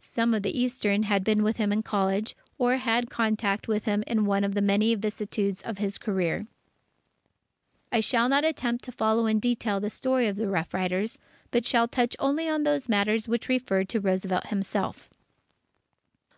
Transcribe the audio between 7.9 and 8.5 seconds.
I shall not